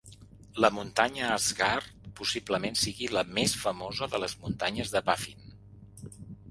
[0.63, 1.91] La muntanya Asgard
[2.21, 5.55] possiblement sigui la més famosa de les muntanyes de Baffin.